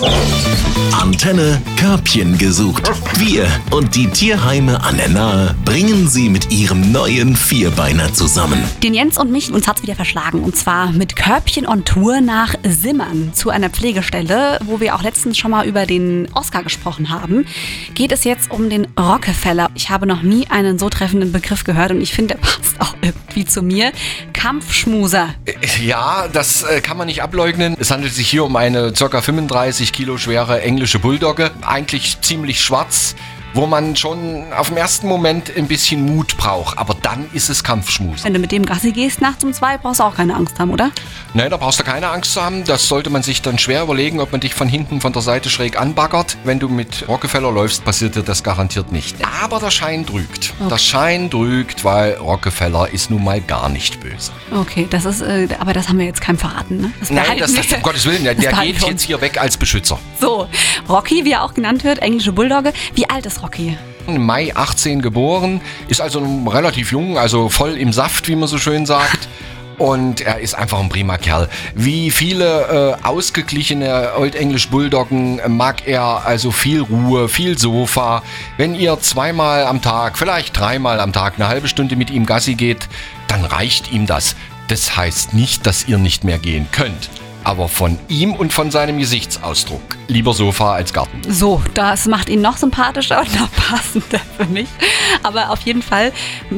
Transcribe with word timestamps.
Thank 0.00 0.64
you. 0.64 0.69
Antenne 0.92 1.60
Körbchen 1.76 2.38
gesucht. 2.38 2.90
Wir 3.18 3.46
und 3.70 3.94
die 3.96 4.06
Tierheime 4.08 4.82
an 4.82 4.96
der 4.96 5.08
Nahe 5.08 5.54
bringen 5.64 6.08
sie 6.08 6.28
mit 6.28 6.50
ihrem 6.50 6.92
neuen 6.92 7.36
Vierbeiner 7.36 8.12
zusammen. 8.14 8.62
Den 8.82 8.94
Jens 8.94 9.18
und 9.18 9.30
mich, 9.30 9.52
uns 9.52 9.68
hat's 9.68 9.82
wieder 9.82 9.94
verschlagen. 9.94 10.42
Und 10.42 10.56
zwar 10.56 10.92
mit 10.92 11.16
Körbchen 11.16 11.66
on 11.66 11.84
Tour 11.84 12.20
nach 12.20 12.54
Simmern 12.64 13.32
zu 13.34 13.50
einer 13.50 13.70
Pflegestelle, 13.70 14.58
wo 14.64 14.80
wir 14.80 14.94
auch 14.94 15.02
letztens 15.02 15.38
schon 15.38 15.50
mal 15.50 15.66
über 15.66 15.86
den 15.86 16.28
Oscar 16.34 16.62
gesprochen 16.62 17.10
haben. 17.10 17.46
Geht 17.94 18.12
es 18.12 18.24
jetzt 18.24 18.50
um 18.50 18.70
den 18.70 18.86
Rockefeller. 18.98 19.70
Ich 19.74 19.90
habe 19.90 20.06
noch 20.06 20.22
nie 20.22 20.46
einen 20.48 20.78
so 20.78 20.88
treffenden 20.88 21.32
Begriff 21.32 21.64
gehört 21.64 21.90
und 21.90 22.00
ich 22.00 22.12
finde, 22.12 22.34
der 22.34 22.40
passt 22.40 22.80
auch 22.80 22.94
irgendwie 23.02 23.44
zu 23.44 23.62
mir. 23.62 23.92
Kampfschmuser. 24.32 25.34
Ja, 25.82 26.28
das 26.32 26.62
äh, 26.62 26.80
kann 26.80 26.96
man 26.96 27.06
nicht 27.06 27.22
ableugnen. 27.22 27.76
Es 27.78 27.90
handelt 27.90 28.14
sich 28.14 28.28
hier 28.28 28.44
um 28.44 28.56
eine 28.56 28.92
ca. 28.92 29.20
35 29.20 29.92
Kilo 29.92 30.16
schwere 30.16 30.60
englische 30.70 31.00
Bulldogge. 31.00 31.50
Eigentlich 31.62 32.20
ziemlich 32.20 32.60
schwarz, 32.60 33.16
wo 33.54 33.66
man 33.66 33.96
schon 33.96 34.52
auf 34.52 34.68
den 34.68 34.76
ersten 34.76 35.08
Moment 35.08 35.54
ein 35.56 35.66
bisschen 35.66 36.04
Mut 36.04 36.36
braucht. 36.36 36.78
Aber 36.78 36.94
dann 36.94 37.28
ist 37.32 37.48
es 37.48 37.64
Kampfschmus. 37.64 38.24
Wenn 38.24 38.34
du 38.34 38.38
mit 38.38 38.52
dem 38.52 38.64
Gassi 38.64 38.92
gehst 38.92 39.20
nachts 39.20 39.44
um 39.44 39.52
zwei, 39.52 39.78
brauchst 39.78 40.00
du 40.00 40.04
auch 40.04 40.14
keine 40.14 40.34
Angst 40.34 40.58
haben, 40.58 40.70
oder? 40.70 40.90
Nein, 41.34 41.50
da 41.50 41.56
brauchst 41.56 41.80
du 41.80 41.84
keine 41.84 42.08
Angst 42.08 42.32
zu 42.32 42.42
haben. 42.42 42.64
Das 42.64 42.88
sollte 42.88 43.10
man 43.10 43.22
sich 43.22 43.42
dann 43.42 43.58
schwer 43.58 43.82
überlegen, 43.82 44.20
ob 44.20 44.32
man 44.32 44.40
dich 44.40 44.54
von 44.54 44.68
hinten 44.68 45.00
von 45.00 45.12
der 45.12 45.22
Seite 45.22 45.50
schräg 45.50 45.80
anbaggert. 45.80 46.36
Wenn 46.44 46.58
du 46.58 46.68
mit 46.68 47.08
Rockefeller 47.08 47.50
läufst, 47.50 47.84
passiert 47.84 48.16
dir 48.16 48.22
das 48.22 48.42
garantiert 48.42 48.92
nicht. 48.92 49.16
Aber 49.42 49.58
der 49.58 49.70
Schein 49.70 50.06
trügt. 50.06 50.54
Der 50.70 50.78
Schein 50.78 51.30
trügt, 51.30 51.84
weil 51.84 52.14
Rockefeller 52.14 52.88
ist 52.90 53.10
nun 53.10 53.24
mal 53.24 53.40
gar 53.40 53.68
nicht 53.68 54.00
böse. 54.00 54.32
Okay, 54.52 54.86
das 54.90 55.04
ist, 55.04 55.20
äh, 55.20 55.48
aber 55.58 55.72
das 55.72 55.88
haben 55.88 55.98
wir 55.98 56.06
jetzt 56.06 56.20
keinem 56.20 56.38
verraten, 56.38 56.80
ne? 56.80 56.92
Das 57.00 57.10
Nein, 57.10 57.38
das, 57.38 57.54
das 57.54 57.72
um 57.72 57.82
Gottes 57.82 58.06
Willen, 58.06 58.24
der, 58.24 58.34
der 58.34 58.52
geht 58.52 58.82
jetzt 58.82 59.02
hier 59.02 59.20
weg 59.20 59.40
als 59.40 59.56
Beschützer. 59.56 59.98
So, 60.20 60.48
Rocky, 60.88 61.24
wie 61.24 61.32
er 61.32 61.44
auch 61.44 61.54
genannt 61.54 61.84
wird, 61.84 62.00
englische 62.00 62.32
Bulldogge. 62.32 62.72
Wie 62.94 63.08
alt 63.08 63.26
ist 63.26 63.39
Rocky? 63.42 63.76
Im 64.06 64.24
Mai 64.24 64.54
18 64.54 65.02
geboren, 65.02 65.60
ist 65.88 66.00
also 66.00 66.22
relativ 66.46 66.92
jung, 66.92 67.18
also 67.18 67.48
voll 67.48 67.76
im 67.76 67.92
Saft, 67.92 68.28
wie 68.28 68.36
man 68.36 68.48
so 68.48 68.58
schön 68.58 68.86
sagt. 68.86 69.28
Und 69.78 70.20
er 70.20 70.40
ist 70.40 70.54
einfach 70.54 70.78
ein 70.78 70.90
prima 70.90 71.16
Kerl. 71.16 71.48
Wie 71.74 72.10
viele 72.10 72.98
äh, 73.00 73.06
ausgeglichene 73.06 74.10
Old 74.18 74.34
English 74.34 74.68
Bulldoggen 74.68 75.40
mag 75.48 75.88
er 75.88 76.26
also 76.26 76.50
viel 76.50 76.82
Ruhe, 76.82 77.30
viel 77.30 77.56
Sofa. 77.56 78.22
Wenn 78.58 78.74
ihr 78.74 79.00
zweimal 79.00 79.64
am 79.64 79.80
Tag, 79.80 80.18
vielleicht 80.18 80.58
dreimal 80.58 81.00
am 81.00 81.14
Tag 81.14 81.36
eine 81.36 81.48
halbe 81.48 81.66
Stunde 81.66 81.96
mit 81.96 82.10
ihm 82.10 82.26
Gassi 82.26 82.56
geht, 82.56 82.88
dann 83.26 83.42
reicht 83.42 83.90
ihm 83.90 84.06
das. 84.06 84.36
Das 84.68 84.98
heißt 84.98 85.32
nicht, 85.32 85.66
dass 85.66 85.88
ihr 85.88 85.96
nicht 85.96 86.24
mehr 86.24 86.38
gehen 86.38 86.68
könnt. 86.72 87.08
Aber 87.42 87.66
von 87.66 87.98
ihm 88.08 88.34
und 88.34 88.52
von 88.52 88.70
seinem 88.70 88.98
Gesichtsausdruck 88.98 89.99
lieber 90.10 90.34
Sofa 90.34 90.74
als 90.74 90.92
Garten. 90.92 91.20
So, 91.28 91.62
das 91.74 92.06
macht 92.06 92.28
ihn 92.28 92.40
noch 92.40 92.56
sympathischer 92.56 93.20
und 93.20 93.34
noch 93.40 93.50
passender 93.56 94.20
für 94.36 94.46
mich. 94.46 94.68
Aber 95.22 95.50
auf 95.50 95.60
jeden 95.62 95.82
Fall 95.82 96.12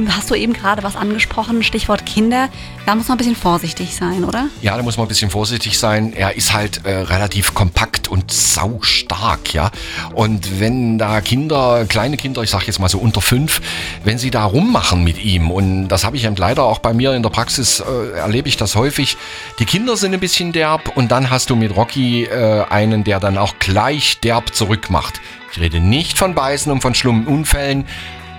hast 0.08 0.31
du 0.31 0.34
eben 0.34 0.53
gerade 0.53 0.83
was 0.83 0.97
angesprochen, 0.97 1.62
Stichwort 1.62 2.06
Kinder. 2.06 2.48
Da 2.86 2.95
muss 2.95 3.08
man 3.08 3.17
ein 3.17 3.19
bisschen 3.19 3.36
vorsichtig 3.36 3.95
sein, 3.95 4.25
oder? 4.25 4.48
Ja, 4.62 4.77
da 4.77 4.83
muss 4.83 4.97
man 4.97 5.06
ein 5.06 5.08
bisschen 5.08 5.30
vorsichtig 5.30 5.78
sein. 5.78 6.12
Er 6.12 6.34
ist 6.36 6.53
halt 6.53 6.84
äh, 6.84 6.91
relativ 6.92 7.55
kompakt 7.55 8.08
und 8.08 8.33
saustark, 8.33 9.55
ja. 9.55 9.70
Und 10.14 10.58
wenn 10.58 10.98
da 10.98 11.20
Kinder, 11.20 11.84
kleine 11.89 12.17
Kinder, 12.17 12.42
ich 12.42 12.50
sag 12.50 12.67
jetzt 12.67 12.80
mal 12.80 12.89
so 12.89 12.98
unter 12.98 13.20
fünf, 13.20 13.61
wenn 14.03 14.19
sie 14.19 14.30
da 14.30 14.45
rummachen 14.45 15.05
mit 15.05 15.23
ihm, 15.23 15.50
und 15.50 15.89
das 15.89 16.05
habe 16.05 16.17
ich 16.17 16.25
eben 16.25 16.36
leider 16.36 16.64
auch 16.64 16.78
bei 16.78 16.92
mir 16.92 17.14
in 17.14 17.23
der 17.23 17.30
Praxis, 17.30 17.80
äh, 17.80 18.19
erlebe 18.19 18.48
ich 18.48 18.56
das 18.56 18.75
häufig, 18.75 19.17
die 19.58 19.64
Kinder 19.64 19.97
sind 19.97 20.14
ein 20.14 20.20
bisschen 20.20 20.53
derb 20.53 20.97
und 20.97 21.12
dann 21.12 21.30
hast 21.30 21.50
du 21.50 21.56
mit 21.56 21.77
Rocky 21.77 22.25
äh, 22.25 22.64
einen, 22.69 23.05
der 23.05 23.20
dann 23.20 23.39
auch 23.43 23.59
gleich 23.59 24.21
derb 24.21 24.55
zurückmacht. 24.55 25.21
Ich 25.53 25.61
rede 25.61 25.81
nicht 25.81 26.17
von 26.17 26.35
Beißen 26.35 26.73
und 26.73 26.81
von 26.81 26.95
schlimmen 26.95 27.27
Unfällen, 27.27 27.87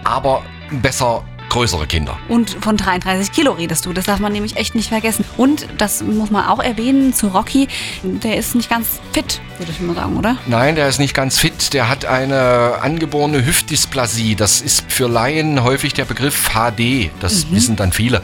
aber 0.04 0.44
besser 0.72 1.24
größere 1.50 1.86
Kinder. 1.86 2.18
Und 2.30 2.58
von 2.62 2.78
33 2.78 3.32
Kilo 3.32 3.52
redest 3.52 3.86
du, 3.86 3.94
das 3.94 4.06
darf 4.06 4.20
man 4.20 4.32
nämlich 4.32 4.56
echt 4.56 4.74
nicht 4.74 4.90
vergessen. 4.90 5.24
Und 5.38 5.68
das 5.78 6.02
muss 6.02 6.32
man 6.32 6.48
auch 6.48 6.60
erwähnen 6.60 7.14
zu 7.14 7.28
Rocky, 7.28 7.68
der 8.02 8.38
ist 8.38 8.56
nicht 8.56 8.70
ganz 8.70 9.00
fit, 9.12 9.40
würde 9.64 9.72
ich 9.72 9.80
mal 9.82 9.96
sagen, 9.96 10.18
oder? 10.18 10.36
Nein, 10.46 10.76
der 10.76 10.90
ist 10.90 11.00
nicht 11.00 11.14
ganz 11.14 11.40
fit. 11.40 11.74
Der 11.74 11.90
hat 11.90 12.06
eine 12.06 12.80
angeborene 12.82 13.46
Hüftdysplasie. 13.46 14.36
Das 14.36 14.62
ist 14.62 14.92
für 14.92 15.08
Laien 15.08 15.64
häufig 15.64 15.94
der 15.94 16.06
Begriff 16.06 16.50
HD. 16.54 17.12
Das 17.22 17.50
wissen 17.52 17.76
dann 17.76 17.94
viele. 17.94 18.22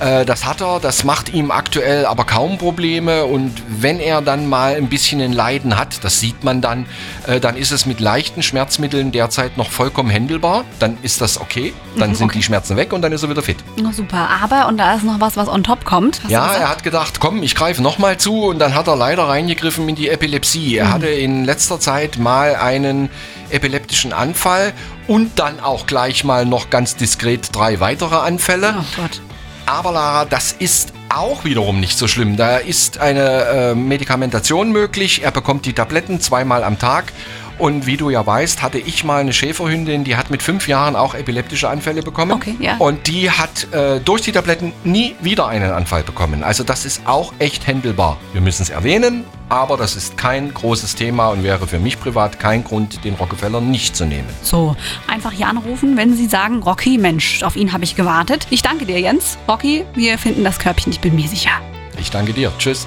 Äh, 0.00 0.24
das 0.24 0.44
hat 0.44 0.60
er. 0.60 0.80
Das 0.80 1.04
macht 1.04 1.32
ihm 1.32 1.50
aktuell 1.50 2.04
aber 2.06 2.24
kaum 2.24 2.58
Probleme. 2.58 3.24
Und 3.24 3.52
wenn 3.68 4.00
er 4.00 4.22
dann 4.22 4.48
mal 4.48 4.74
ein 4.74 4.88
bisschen 4.88 5.20
ein 5.20 5.32
Leiden 5.32 5.78
hat, 5.78 6.02
das 6.02 6.18
sieht 6.18 6.42
man 6.42 6.60
dann, 6.60 6.86
äh, 7.26 7.38
dann 7.38 7.56
ist 7.56 7.70
es 7.70 7.86
mit 7.86 8.00
leichten 8.00 8.42
Schmerzmitteln 8.42 9.12
derzeit 9.12 9.56
noch 9.56 9.70
vollkommen 9.70 10.10
händelbar. 10.10 10.64
Dann 10.80 10.98
ist 11.02 11.20
das 11.20 11.40
okay. 11.40 11.72
Dann 11.96 12.14
sind 12.14 12.34
die 12.34 12.42
Schmerzen 12.42 12.76
weg 12.76 12.92
und 12.92 13.02
dann 13.02 13.12
ist 13.12 13.22
er 13.22 13.30
wieder 13.30 13.42
fit. 13.42 13.58
Na 13.76 13.92
super, 13.92 14.28
aber, 14.42 14.66
und 14.66 14.78
da 14.78 14.94
ist 14.94 15.04
noch 15.04 15.20
was, 15.20 15.36
was 15.36 15.48
on 15.48 15.62
top 15.62 15.84
kommt. 15.84 16.22
Hast 16.24 16.30
Ja, 16.30 16.52
er 16.52 16.70
hat 16.70 16.82
gedacht, 16.82 17.20
komm, 17.20 17.42
ich 17.42 17.54
greife 17.54 17.82
nochmal 17.82 18.16
zu 18.16 18.44
und 18.44 18.58
dann 18.58 18.74
hat 18.74 18.88
er 18.88 18.96
leider 18.96 19.24
reingegriffen 19.24 19.88
in 19.88 19.94
die 19.94 20.08
Epilepsie. 20.08 20.71
Er 20.76 20.92
hatte 20.92 21.08
in 21.08 21.44
letzter 21.44 21.80
Zeit 21.80 22.18
mal 22.18 22.56
einen 22.56 23.10
epileptischen 23.50 24.12
Anfall 24.12 24.72
und 25.06 25.38
dann 25.38 25.60
auch 25.60 25.86
gleich 25.86 26.24
mal 26.24 26.46
noch 26.46 26.70
ganz 26.70 26.96
diskret 26.96 27.54
drei 27.54 27.80
weitere 27.80 28.16
Anfälle. 28.16 28.74
Oh 28.78 29.00
Gott. 29.00 29.20
Aber 29.66 29.92
Lara, 29.92 30.24
das 30.24 30.52
ist 30.52 30.92
auch 31.08 31.44
wiederum 31.44 31.78
nicht 31.78 31.98
so 31.98 32.08
schlimm. 32.08 32.36
Da 32.36 32.56
ist 32.56 32.98
eine 32.98 33.44
äh, 33.44 33.74
Medikamentation 33.74 34.72
möglich. 34.72 35.22
Er 35.22 35.30
bekommt 35.30 35.66
die 35.66 35.72
Tabletten 35.72 36.20
zweimal 36.20 36.64
am 36.64 36.78
Tag. 36.78 37.12
Und 37.58 37.86
wie 37.86 37.96
du 37.96 38.10
ja 38.10 38.24
weißt, 38.26 38.62
hatte 38.62 38.78
ich 38.78 39.04
mal 39.04 39.20
eine 39.20 39.32
Schäferhündin, 39.32 40.04
die 40.04 40.16
hat 40.16 40.30
mit 40.30 40.42
fünf 40.42 40.68
Jahren 40.68 40.96
auch 40.96 41.14
epileptische 41.14 41.68
Anfälle 41.68 42.02
bekommen. 42.02 42.32
Okay, 42.32 42.56
ja. 42.58 42.76
Und 42.78 43.06
die 43.06 43.30
hat 43.30 43.72
äh, 43.72 44.00
durch 44.00 44.22
die 44.22 44.32
Tabletten 44.32 44.72
nie 44.84 45.14
wieder 45.20 45.46
einen 45.46 45.70
Anfall 45.70 46.02
bekommen. 46.02 46.42
Also 46.42 46.64
das 46.64 46.84
ist 46.84 47.02
auch 47.06 47.32
echt 47.38 47.66
händelbar. 47.66 48.18
Wir 48.32 48.40
müssen 48.40 48.62
es 48.62 48.70
erwähnen, 48.70 49.24
aber 49.48 49.76
das 49.76 49.96
ist 49.96 50.16
kein 50.16 50.52
großes 50.52 50.94
Thema 50.94 51.28
und 51.28 51.42
wäre 51.42 51.66
für 51.66 51.78
mich 51.78 52.00
privat 52.00 52.40
kein 52.40 52.64
Grund, 52.64 53.04
den 53.04 53.14
Rockefeller 53.14 53.60
nicht 53.60 53.94
zu 53.94 54.06
nehmen. 54.06 54.28
So, 54.42 54.76
einfach 55.06 55.32
hier 55.32 55.48
anrufen, 55.48 55.96
wenn 55.96 56.16
Sie 56.16 56.26
sagen, 56.26 56.62
Rocky, 56.62 56.98
Mensch, 56.98 57.42
auf 57.42 57.56
ihn 57.56 57.72
habe 57.72 57.84
ich 57.84 57.94
gewartet. 57.94 58.46
Ich 58.50 58.62
danke 58.62 58.86
dir, 58.86 58.98
Jens. 58.98 59.38
Rocky, 59.48 59.84
wir 59.94 60.18
finden 60.18 60.44
das 60.44 60.58
Körbchen, 60.58 60.92
ich 60.92 61.00
bin 61.00 61.14
mir 61.14 61.28
sicher. 61.28 61.52
Ich 61.98 62.10
danke 62.10 62.32
dir. 62.32 62.50
Tschüss. 62.58 62.86